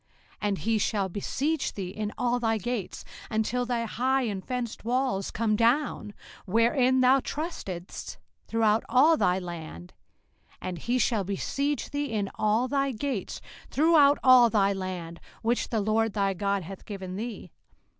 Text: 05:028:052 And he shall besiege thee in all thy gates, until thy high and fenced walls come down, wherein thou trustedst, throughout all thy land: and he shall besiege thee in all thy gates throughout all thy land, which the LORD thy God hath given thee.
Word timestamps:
05:028:052 0.31 0.37
And 0.41 0.57
he 0.57 0.77
shall 0.79 1.09
besiege 1.09 1.73
thee 1.73 1.89
in 1.89 2.11
all 2.17 2.39
thy 2.39 2.57
gates, 2.57 3.05
until 3.29 3.67
thy 3.67 3.83
high 3.85 4.23
and 4.23 4.43
fenced 4.43 4.83
walls 4.83 5.29
come 5.29 5.55
down, 5.55 6.15
wherein 6.47 7.01
thou 7.01 7.19
trustedst, 7.19 8.17
throughout 8.47 8.83
all 8.89 9.15
thy 9.15 9.37
land: 9.37 9.93
and 10.59 10.79
he 10.79 10.97
shall 10.97 11.23
besiege 11.23 11.91
thee 11.91 12.11
in 12.11 12.31
all 12.33 12.67
thy 12.67 12.91
gates 12.91 13.41
throughout 13.69 14.17
all 14.23 14.49
thy 14.49 14.73
land, 14.73 15.19
which 15.43 15.69
the 15.69 15.79
LORD 15.79 16.13
thy 16.13 16.33
God 16.33 16.63
hath 16.63 16.85
given 16.85 17.15
thee. 17.15 17.51